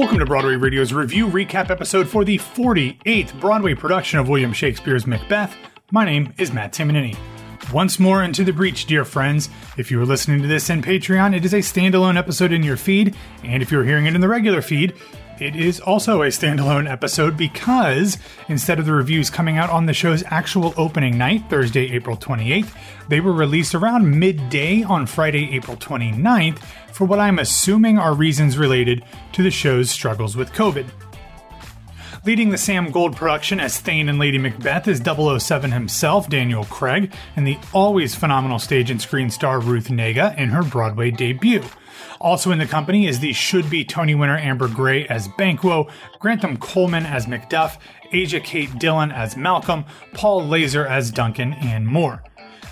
Welcome 0.00 0.20
to 0.20 0.24
Broadway 0.24 0.54
Radio's 0.56 0.94
review 0.94 1.26
recap 1.28 1.68
episode 1.68 2.08
for 2.08 2.24
the 2.24 2.38
48th 2.38 3.38
Broadway 3.38 3.74
production 3.74 4.18
of 4.18 4.30
William 4.30 4.50
Shakespeare's 4.50 5.06
Macbeth. 5.06 5.54
My 5.90 6.06
name 6.06 6.32
is 6.38 6.54
Matt 6.54 6.72
Tamanini. 6.72 7.18
Once 7.70 8.00
more 8.00 8.24
into 8.24 8.42
the 8.42 8.50
breach, 8.50 8.86
dear 8.86 9.04
friends. 9.04 9.50
If 9.76 9.90
you 9.90 10.00
are 10.00 10.06
listening 10.06 10.40
to 10.40 10.48
this 10.48 10.70
in 10.70 10.80
Patreon, 10.80 11.36
it 11.36 11.44
is 11.44 11.52
a 11.52 11.58
standalone 11.58 12.16
episode 12.16 12.50
in 12.50 12.62
your 12.62 12.78
feed, 12.78 13.14
and 13.44 13.62
if 13.62 13.70
you're 13.70 13.84
hearing 13.84 14.06
it 14.06 14.14
in 14.14 14.22
the 14.22 14.28
regular 14.28 14.62
feed, 14.62 14.94
it 15.40 15.56
is 15.56 15.80
also 15.80 16.22
a 16.22 16.26
standalone 16.26 16.88
episode 16.88 17.36
because 17.36 18.18
instead 18.48 18.78
of 18.78 18.86
the 18.86 18.92
reviews 18.92 19.30
coming 19.30 19.56
out 19.56 19.70
on 19.70 19.86
the 19.86 19.94
show's 19.94 20.22
actual 20.26 20.74
opening 20.76 21.16
night, 21.16 21.44
Thursday, 21.48 21.92
April 21.92 22.16
28th, 22.16 22.76
they 23.08 23.20
were 23.20 23.32
released 23.32 23.74
around 23.74 24.18
midday 24.18 24.82
on 24.82 25.06
Friday, 25.06 25.54
April 25.54 25.76
29th, 25.76 26.58
for 26.92 27.06
what 27.06 27.18
I'm 27.18 27.38
assuming 27.38 27.98
are 27.98 28.14
reasons 28.14 28.58
related 28.58 29.02
to 29.32 29.42
the 29.42 29.50
show's 29.50 29.90
struggles 29.90 30.36
with 30.36 30.52
COVID. 30.52 30.86
Leading 32.26 32.50
the 32.50 32.58
Sam 32.58 32.90
Gold 32.90 33.16
production 33.16 33.60
as 33.60 33.80
Thane 33.80 34.10
and 34.10 34.18
Lady 34.18 34.36
Macbeth 34.36 34.88
is 34.88 35.00
007 35.00 35.72
himself, 35.72 36.28
Daniel 36.28 36.64
Craig, 36.64 37.14
and 37.34 37.46
the 37.46 37.58
always 37.72 38.14
phenomenal 38.14 38.58
stage 38.58 38.90
and 38.90 39.00
screen 39.00 39.30
star 39.30 39.58
Ruth 39.58 39.88
Negga 39.88 40.36
in 40.36 40.50
her 40.50 40.62
Broadway 40.62 41.10
debut. 41.10 41.62
Also 42.20 42.50
in 42.50 42.58
the 42.58 42.66
company 42.66 43.06
is 43.06 43.20
the 43.20 43.32
should 43.32 43.68
be 43.70 43.84
Tony 43.84 44.14
winner 44.14 44.36
Amber 44.36 44.68
Gray 44.68 45.06
as 45.08 45.28
Banquo, 45.38 45.88
Grantham 46.18 46.56
Coleman 46.56 47.06
as 47.06 47.26
Macduff, 47.26 47.78
Asia 48.12 48.40
Kate 48.40 48.78
Dillon 48.78 49.10
as 49.10 49.36
Malcolm, 49.36 49.84
Paul 50.12 50.46
Lazar 50.46 50.86
as 50.86 51.10
Duncan, 51.10 51.54
and 51.54 51.86
more. 51.86 52.22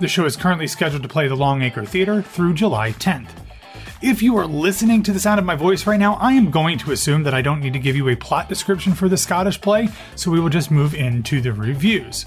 The 0.00 0.08
show 0.08 0.24
is 0.24 0.36
currently 0.36 0.66
scheduled 0.66 1.02
to 1.02 1.08
play 1.08 1.28
the 1.28 1.36
Longacre 1.36 1.86
Theatre 1.86 2.22
through 2.22 2.54
July 2.54 2.92
10th. 2.92 3.30
If 4.02 4.22
you 4.22 4.36
are 4.36 4.46
listening 4.46 5.02
to 5.04 5.12
the 5.12 5.20
sound 5.20 5.38
of 5.38 5.46
my 5.46 5.54
voice 5.54 5.86
right 5.86 5.98
now, 5.98 6.14
I 6.16 6.32
am 6.32 6.50
going 6.50 6.78
to 6.78 6.92
assume 6.92 7.22
that 7.22 7.32
I 7.32 7.42
don't 7.42 7.60
need 7.60 7.72
to 7.72 7.78
give 7.78 7.96
you 7.96 8.08
a 8.08 8.16
plot 8.16 8.48
description 8.48 8.92
for 8.94 9.08
the 9.08 9.16
Scottish 9.16 9.60
play, 9.60 9.88
so 10.14 10.30
we 10.30 10.40
will 10.40 10.50
just 10.50 10.70
move 10.70 10.94
into 10.94 11.40
the 11.40 11.52
reviews. 11.52 12.26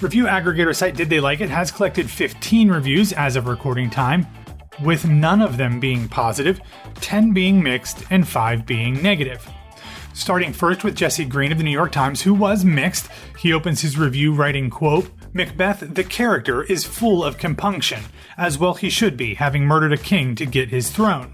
Review 0.00 0.24
aggregator 0.24 0.74
site 0.74 0.96
Did 0.96 1.10
They 1.10 1.20
Like 1.20 1.40
It 1.40 1.50
has 1.50 1.70
collected 1.70 2.10
15 2.10 2.68
reviews 2.68 3.12
as 3.12 3.36
of 3.36 3.46
recording 3.46 3.90
time, 3.90 4.26
with 4.82 5.06
none 5.06 5.42
of 5.42 5.56
them 5.56 5.80
being 5.80 6.08
positive, 6.08 6.60
10 6.96 7.32
being 7.32 7.62
mixed, 7.62 8.04
and 8.10 8.26
5 8.26 8.66
being 8.66 9.02
negative. 9.02 9.48
Starting 10.14 10.52
first 10.52 10.84
with 10.84 10.94
Jesse 10.94 11.24
Green 11.24 11.50
of 11.50 11.58
the 11.58 11.64
New 11.64 11.70
York 11.70 11.90
Times, 11.90 12.22
who 12.22 12.34
was 12.34 12.64
mixed, 12.64 13.08
he 13.38 13.52
opens 13.52 13.80
his 13.80 13.98
review 13.98 14.32
writing, 14.32 14.70
quote, 14.70 15.10
Macbeth, 15.32 15.94
the 15.94 16.04
character, 16.04 16.62
is 16.62 16.84
full 16.84 17.24
of 17.24 17.38
compunction, 17.38 18.02
as 18.36 18.56
well 18.56 18.74
he 18.74 18.88
should 18.88 19.16
be, 19.16 19.34
having 19.34 19.64
murdered 19.64 19.92
a 19.92 19.96
king 19.96 20.36
to 20.36 20.46
get 20.46 20.68
his 20.68 20.90
throne. 20.90 21.32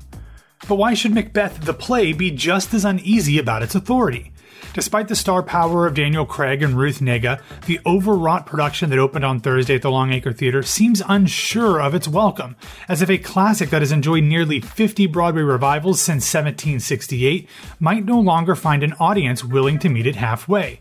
But 0.66 0.77
why 0.77 0.94
should 0.94 1.12
Macbeth, 1.12 1.60
the 1.60 1.75
play, 1.75 2.14
be 2.14 2.30
just 2.30 2.72
as 2.72 2.84
uneasy 2.84 3.38
about 3.38 3.62
its 3.62 3.75
authority? 3.75 4.32
Despite 4.73 5.09
the 5.09 5.17
star 5.17 5.43
power 5.43 5.87
of 5.87 5.95
Daniel 5.95 6.25
Craig 6.25 6.62
and 6.62 6.79
Ruth 6.79 7.01
Negga, 7.01 7.43
the 7.67 7.81
overwrought 7.84 8.47
production 8.47 8.91
that 8.91 8.98
opened 8.98 9.25
on 9.25 9.41
Thursday 9.41 9.75
at 9.75 9.83
the 9.83 9.91
Longacre 9.91 10.33
Theatre 10.33 10.62
seems 10.62 11.03
unsure 11.09 11.81
of 11.81 11.95
its 11.95 12.06
welcome, 12.06 12.55
as 12.89 13.03
if 13.03 13.11
a 13.11 13.19
classic 13.19 13.71
that 13.71 13.83
has 13.83 13.91
enjoyed 13.91 14.25
nearly 14.25 14.61
50 14.61 15.06
Broadway 15.06 15.43
revivals 15.43 16.01
since 16.01 16.25
1768 16.33 17.48
might 17.81 18.05
no 18.05 18.21
longer 18.21 18.55
find 18.55 18.83
an 18.83 18.95
audience 19.01 19.45
willing 19.45 19.78
to 19.81 19.89
meet 19.89 20.06
it 20.06 20.17
halfway. 20.17 20.81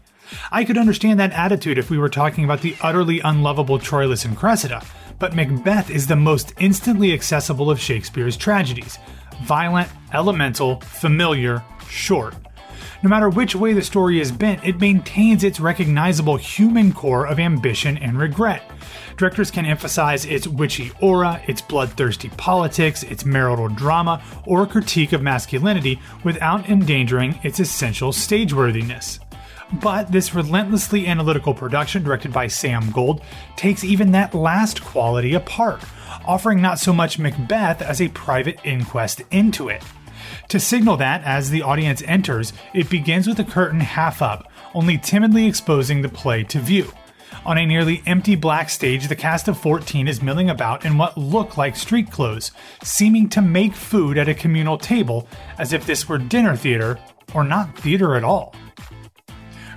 I 0.52 0.64
could 0.64 0.78
understand 0.78 1.20
that 1.20 1.34
attitude 1.34 1.78
if 1.78 1.90
we 1.90 1.98
were 1.98 2.10
talking 2.10 2.44
about 2.44 2.62
the 2.62 2.76
utterly 2.82 3.20
unlovable 3.20 3.80
Troilus 3.80 4.26
and 4.26 4.38
Cressida, 4.38 4.84
but 5.18 5.36
Macbeth 5.36 5.90
is 5.90 6.08
the 6.08 6.16
most 6.16 6.54
instantly 6.60 7.14
accessible 7.14 7.72
of 7.72 7.80
Shakespeare's 7.80 8.38
tragedies 8.38 9.00
violent, 9.44 9.90
elemental, 10.14 10.82
familiar, 10.82 11.64
short. 11.90 12.36
No 13.02 13.10
matter 13.10 13.30
which 13.30 13.56
way 13.56 13.72
the 13.72 13.82
story 13.82 14.20
is 14.20 14.30
bent, 14.30 14.66
it 14.66 14.82
maintains 14.82 15.46
its 15.46 15.62
recognizable 15.62 16.36
human 16.36 16.92
core 16.92 17.26
of 17.26 17.40
ambition 17.40 17.98
and 17.98 18.20
regret. 18.20 18.62
Directors 19.16 19.52
can 19.52 19.66
emphasize 19.66 20.26
its 20.26 20.48
witchy 20.48 20.92
aura, 21.00 21.42
its 21.48 21.62
bloodthirsty 21.62 22.28
politics, 22.36 23.04
its 23.04 23.24
marital 23.24 23.70
drama, 23.70 24.22
or 24.46 24.68
critique 24.68 25.14
of 25.14 25.22
masculinity 25.22 25.98
without 26.26 26.68
endangering 26.68 27.40
its 27.42 27.62
essential 27.62 28.12
stageworthiness. 28.12 29.20
But 29.82 30.12
this 30.12 30.36
relentlessly 30.36 31.08
analytical 31.08 31.54
production, 31.54 32.04
directed 32.04 32.34
by 32.34 32.48
Sam 32.48 32.92
Gold, 32.92 33.22
takes 33.56 33.86
even 33.86 34.12
that 34.12 34.34
last 34.34 34.84
quality 34.84 35.36
apart, 35.36 35.82
offering 36.26 36.62
not 36.62 36.80
so 36.80 36.92
much 36.92 37.20
Macbeth 37.20 37.82
as 37.82 38.02
a 38.02 38.10
private 38.10 38.60
inquest 38.66 39.22
into 39.32 39.70
it. 39.70 39.84
To 40.50 40.60
signal 40.60 40.98
that, 40.98 41.24
as 41.24 41.50
the 41.50 41.62
audience 41.62 42.02
enters, 42.04 42.54
it 42.74 42.90
begins 42.90 43.28
with 43.28 43.38
the 43.38 43.44
curtain 43.44 43.80
half 43.80 44.22
up, 44.22 44.52
only 44.74 44.98
timidly 44.98 45.48
exposing 45.48 46.02
the 46.02 46.10
play 46.10 46.44
to 46.46 46.60
view. 46.60 46.92
On 47.46 47.58
a 47.58 47.66
nearly 47.66 48.04
empty 48.06 48.36
black 48.36 48.70
stage, 48.70 49.08
the 49.08 49.16
cast 49.16 49.48
of 49.48 49.58
14 49.58 50.08
is 50.08 50.22
milling 50.22 50.50
about 50.50 50.86
in 50.86 50.98
what 50.98 51.18
look 51.18 51.58
like 51.58 51.76
street 51.76 52.12
clothes, 52.12 52.52
seeming 52.84 53.30
to 53.30 53.42
make 53.42 53.74
food 53.74 54.18
at 54.18 54.28
a 54.28 54.34
communal 54.34 54.78
table 54.78 55.28
as 55.58 55.72
if 55.74 55.86
this 55.86 56.10
were 56.10 56.18
dinner 56.18 56.56
theater 56.56 57.00
or 57.34 57.44
not 57.44 57.78
theater 57.80 58.16
at 58.16 58.24
all. 58.24 58.54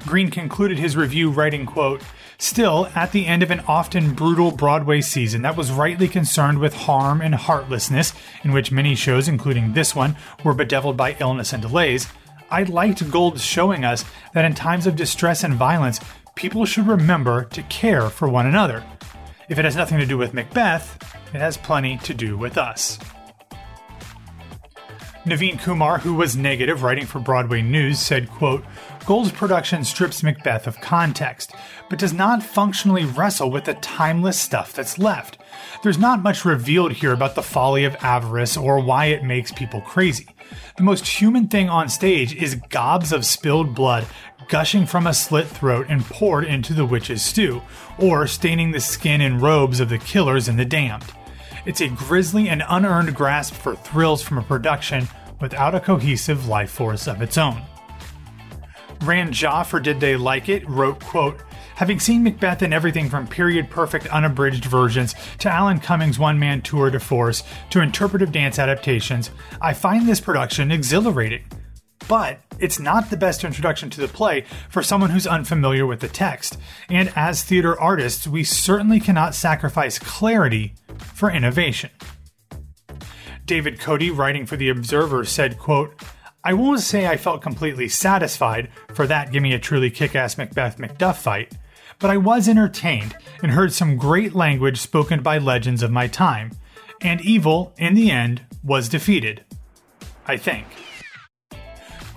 Green 0.07 0.31
concluded 0.31 0.79
his 0.79 0.97
review 0.97 1.31
writing, 1.31 1.65
quote, 1.65 2.03
Still, 2.43 2.89
at 2.97 3.13
the 3.13 3.27
end 3.27 3.45
of 3.45 3.53
an 3.53 3.61
often 3.69 4.15
brutal 4.15 4.51
Broadway 4.51 5.01
season 5.01 5.43
that 5.43 5.57
was 5.57 5.71
rightly 5.71 6.09
concerned 6.09 6.59
with 6.59 6.75
harm 6.75 7.21
and 7.21 7.37
heartlessness, 7.37 8.13
in 8.43 8.51
which 8.51 8.73
many 8.73 8.97
shows, 8.97 9.29
including 9.29 9.75
this 9.75 9.95
one, 9.95 10.17
were 10.43 10.53
bedeviled 10.53 10.97
by 10.97 11.17
illness 11.21 11.53
and 11.53 11.63
delays, 11.63 12.09
I 12.51 12.65
liked 12.65 13.09
Gold 13.13 13.39
showing 13.39 13.85
us 13.85 14.05
that 14.35 14.45
in 14.45 14.55
times 14.55 14.89
of 14.89 14.97
distress 14.97 15.45
and 15.45 15.55
violence, 15.55 16.01
people 16.35 16.65
should 16.65 16.89
remember 16.89 17.45
to 17.45 17.63
care 17.63 18.11
for 18.11 18.29
one 18.29 18.47
another. 18.47 18.83
If 19.49 19.61
it 19.61 19.65
has 19.65 19.77
nothing 19.77 19.99
to 19.99 20.07
do 20.07 20.19
with 20.19 20.35
Macbeth, 20.35 20.99
it 21.33 21.39
has 21.39 21.57
plenty 21.57 21.97
to 21.99 22.13
do 22.13 22.37
with 22.37 22.59
us. 22.59 22.99
Naveen 25.25 25.57
Kumar, 25.61 25.99
who 25.99 26.15
was 26.15 26.37
negative 26.37 26.83
writing 26.83 27.07
for 27.07 27.21
Broadway 27.21 27.63
News, 27.63 28.01
said, 28.01 28.29
quote, 28.29 28.65
Gold's 29.07 29.31
production 29.31 29.85
strips 29.85 30.23
Macbeth 30.23 30.67
of 30.67 30.81
context, 30.81 31.53
but 31.89 31.99
does 31.99 32.13
not 32.13 32.43
functionally 32.43 33.05
wrestle 33.05 33.51
with 33.51 33.65
the 33.65 33.75
timeless 33.75 34.39
stuff 34.39 34.73
that's 34.73 34.99
left. 34.99 35.39
There's 35.83 35.99
not 35.99 36.23
much 36.23 36.45
revealed 36.45 36.93
here 36.93 37.13
about 37.13 37.37
the 37.37 37.43
folly 37.43 37.85
of 37.85 37.97
avarice 38.01 38.57
or 38.57 38.81
why 38.81 39.07
it 39.07 39.23
makes 39.23 39.53
people 39.53 39.81
crazy. 39.81 40.27
The 40.77 40.83
most 40.83 41.07
human 41.07 41.47
thing 41.47 41.69
on 41.69 41.89
stage 41.89 42.35
is 42.35 42.61
gobs 42.71 43.13
of 43.13 43.25
spilled 43.25 43.77
blood 43.77 44.07
gushing 44.49 44.87
from 44.87 45.07
a 45.07 45.15
slit 45.15 45.47
throat 45.47 45.87
and 45.89 46.05
poured 46.05 46.45
into 46.45 46.75
the 46.75 46.85
witch's 46.85 47.23
stew, 47.23 47.63
or 47.99 48.27
staining 48.27 48.73
the 48.73 48.81
skin 48.81 49.21
and 49.21 49.41
robes 49.41 49.81
of 49.81 49.89
the 49.89 49.99
killers 49.99 50.49
and 50.49 50.59
the 50.59 50.65
damned. 50.65 51.05
It's 51.65 51.81
a 51.81 51.89
grisly 51.89 52.49
and 52.49 52.65
unearned 52.69 53.15
grasp 53.15 53.55
for 53.55 53.77
thrills 53.77 54.21
from 54.21 54.39
a 54.39 54.43
production 54.43 55.07
without 55.41 55.77
a 55.77 55.81
cohesive 55.81 56.49
life 56.49 56.71
force 56.71 57.07
of 57.07 57.23
its 57.23 57.39
own. 57.39 57.63
Rand 59.03 59.33
Jha 59.33 59.65
for 59.65 59.79
Did 59.79 60.01
They 60.01 60.17
Like 60.17 60.49
It 60.49 60.69
wrote, 60.69 61.01
quote, 61.01 61.41
Having 61.77 62.01
seen 62.01 62.23
Macbeth 62.23 62.63
in 62.63 62.73
everything 62.73 63.09
from 63.09 63.27
period 63.27 63.71
perfect 63.71 64.07
unabridged 64.09 64.65
versions 64.65 65.15
to 65.39 65.51
Alan 65.51 65.79
Cummings' 65.79 66.19
one 66.19 66.39
man 66.39 66.63
tour 66.63 66.91
de 66.91 67.01
force 67.01 67.43
to 67.71 67.81
interpretive 67.81 68.33
dance 68.33 68.59
adaptations, 68.59 69.31
I 69.61 69.73
find 69.73 70.07
this 70.07 70.21
production 70.21 70.71
exhilarating. 70.71 71.45
But 72.13 72.41
it's 72.59 72.79
not 72.79 73.09
the 73.09 73.17
best 73.17 73.43
introduction 73.43 73.89
to 73.89 74.01
the 74.03 74.07
play 74.07 74.45
for 74.69 74.83
someone 74.83 75.09
who's 75.09 75.27
unfamiliar 75.27 75.87
with 75.87 76.01
the 76.01 76.09
text, 76.09 76.59
and 76.91 77.11
as 77.17 77.43
theater 77.43 77.81
artists, 77.81 78.27
we 78.27 78.45
certainly 78.45 79.01
cannot 79.01 79.35
sacrifice 79.35 79.99
clarity 79.99 80.75
for 80.99 81.31
innovation. 81.31 81.89
David 83.47 83.81
Cote, 83.81 84.11
writing 84.13 84.45
for 84.45 84.57
The 84.59 84.69
Observer, 84.69 85.25
said, 85.25 85.59
quote, 85.59 85.95
I 86.45 86.53
won't 86.53 86.81
say 86.81 87.07
I 87.07 87.17
felt 87.17 87.41
completely 87.41 87.89
satisfied, 87.89 88.69
for 88.93 89.07
that 89.07 89.33
give 89.33 89.43
me 89.43 89.55
a 89.55 89.59
truly 89.59 89.91
kick 89.91 90.15
ass 90.15 90.37
Macbeth 90.37 90.77
Macduff 90.77 91.17
fight, 91.17 91.57
but 91.99 92.11
I 92.11 92.19
was 92.19 92.47
entertained 92.47 93.17
and 93.43 93.53
heard 93.53 93.73
some 93.73 93.97
great 93.97 94.35
language 94.35 94.83
spoken 94.83 95.23
by 95.23 95.39
legends 95.39 95.83
of 95.83 95.91
my 95.91 96.09
time, 96.09 96.51
and 97.01 97.23
evil, 97.23 97.73
in 97.79 97.95
the 97.95 98.11
end, 98.11 98.43
was 98.63 98.91
defeated. 98.91 99.47
I 100.27 100.37
think. 100.37 100.67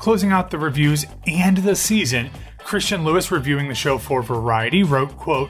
Closing 0.05 0.31
out 0.31 0.51
the 0.51 0.59
reviews 0.59 1.03
and 1.25 1.57
the 1.57 1.75
season, 1.75 2.29
Christian 2.59 3.03
Lewis 3.03 3.31
reviewing 3.31 3.67
the 3.67 3.73
show 3.73 3.97
for 3.97 4.21
Variety 4.21 4.83
wrote, 4.83 5.17
quote, 5.17 5.49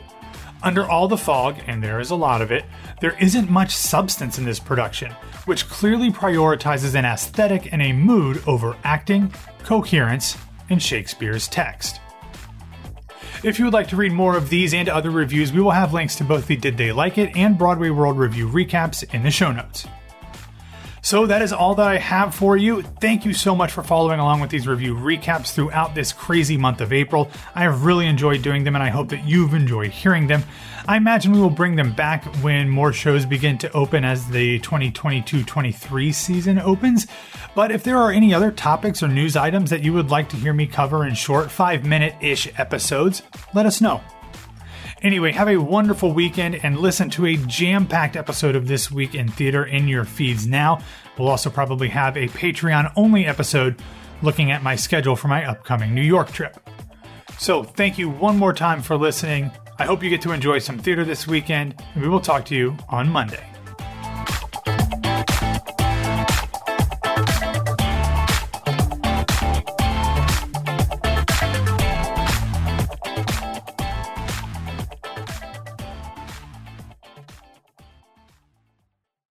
under 0.64 0.86
all 0.86 1.10
the 1.10 1.18
fog, 1.18 1.58
and 1.68 1.84
there 1.84 2.00
is 2.00 2.10
a 2.10 2.16
lot 2.16 2.42
of 2.42 2.54
it, 2.54 2.64
there 3.02 3.18
isn't 3.20 3.50
much 3.50 3.76
substance 3.76 4.38
in 4.38 4.46
this 4.46 4.62
production, 4.62 5.12
which 5.44 5.68
clearly 5.68 6.10
prioritizes 6.10 6.96
an 6.96 7.04
aesthetic 7.04 7.74
and 7.74 7.82
a 7.82 7.92
mood 7.92 8.42
over 8.48 8.78
acting, 8.86 9.30
coherence, 9.66 10.38
and 10.70 10.82
Shakespeare's 10.82 11.50
text. 11.50 12.00
If 13.44 13.60
you 13.60 13.66
would 13.66 13.74
like 13.74 13.90
to 13.90 13.98
read 13.98 14.14
more 14.14 14.38
of 14.38 14.50
these 14.50 14.74
and 14.74 14.88
other 14.88 15.12
reviews, 15.12 15.52
we 15.52 15.60
will 15.60 15.72
have 15.72 15.94
links 15.94 16.16
to 16.16 16.24
both 16.24 16.48
the 16.48 16.56
Did 16.56 16.78
They 16.78 16.94
Like 16.94 17.18
It 17.18 17.36
and 17.36 17.58
Broadway 17.58 17.90
World 17.90 18.18
Review 18.18 18.48
recaps 18.48 19.04
in 19.14 19.22
the 19.22 19.32
show 19.32 19.52
notes. 19.52 19.86
So 21.06 21.28
that 21.28 21.44
is 21.44 21.54
all 21.54 21.76
that 21.76 21.88
I 21.88 22.00
have 22.00 22.34
for 22.34 22.58
you. 22.58 22.82
Thank 22.82 23.26
you 23.26 23.34
so 23.36 23.54
much 23.54 23.72
for 23.72 23.84
following 23.84 24.20
along 24.20 24.40
with 24.40 24.50
these 24.50 24.66
review 24.66 24.96
recaps 24.96 25.54
throughout 25.54 25.94
this 25.94 26.12
crazy 26.12 26.58
month 26.58 26.82
of 26.82 26.92
April. 26.92 27.30
I 27.54 27.62
have 27.62 27.86
really 27.86 28.08
enjoyed 28.08 28.42
doing 28.42 28.64
them 28.64 28.74
and 28.74 28.84
I 28.84 28.90
hope 28.90 29.10
that 29.10 29.24
you've 29.24 29.54
enjoyed 29.54 29.92
hearing 29.92 30.26
them. 30.26 30.42
I 30.88 30.98
imagine 30.98 31.32
we 31.32 31.40
will 31.40 31.52
bring 31.52 31.76
them 31.76 31.94
back 31.94 32.26
when 32.38 32.68
more 32.68 32.92
shows 32.92 33.24
begin 33.24 33.60
to 33.60 33.72
open 33.74 34.04
as 34.04 34.28
the 34.28 34.58
2022 34.62 35.44
23 35.44 36.12
season 36.12 36.58
opens. 36.58 37.06
But 37.54 37.70
if 37.70 37.84
there 37.84 37.98
are 37.98 38.10
any 38.10 38.34
other 38.34 38.50
topics 38.50 39.04
or 39.04 39.08
news 39.08 39.36
items 39.36 39.70
that 39.70 39.84
you 39.84 39.94
would 39.94 40.10
like 40.10 40.30
to 40.30 40.38
hear 40.38 40.54
me 40.54 40.66
cover 40.66 41.06
in 41.06 41.14
short, 41.14 41.52
five 41.52 41.86
minute 41.86 42.16
ish 42.20 42.52
episodes, 42.58 43.22
let 43.54 43.68
us 43.68 43.80
know. 43.80 44.02
Anyway, 45.02 45.32
have 45.32 45.50
a 45.50 45.58
wonderful 45.58 46.14
weekend 46.14 46.56
and 46.64 46.80
listen 46.80 47.10
to 47.12 47.26
a 47.26 47.38
jam 47.38 47.86
packed 47.86 48.16
episode 48.16 48.56
of 48.56 48.68
This 48.68 48.90
Week 48.90 49.14
in 49.14 49.28
Theater 49.28 49.66
in 49.66 49.88
your 49.88 50.06
feeds 50.06 50.48
now. 50.48 50.80
We'll 51.18 51.28
also 51.28 51.50
probably 51.50 51.90
have 51.90 52.18
a 52.18 52.28
Patreon 52.28 52.92
only 52.96 53.26
episode 53.26 53.82
looking 54.22 54.52
at 54.52 54.64
my 54.64 54.76
schedule 54.76 55.16
for 55.16 55.28
my 55.28 55.46
upcoming 55.46 55.94
New 55.94 56.02
York 56.02 56.32
trip. 56.32 56.58
So, 57.38 57.64
thank 57.64 57.98
you 57.98 58.10
one 58.10 58.38
more 58.38 58.54
time 58.54 58.82
for 58.82 58.98
listening. 58.98 59.52
I 59.78 59.86
hope 59.86 60.02
you 60.02 60.10
get 60.10 60.22
to 60.22 60.32
enjoy 60.32 60.60
some 60.60 60.80
theater 60.80 61.04
this 61.04 61.28
weekend, 61.28 61.76
and 61.94 62.02
we 62.02 62.08
will 62.08 62.22
talk 62.22 62.46
to 62.46 62.56
you 62.56 62.78
on 62.88 63.10
Monday. 63.10 63.55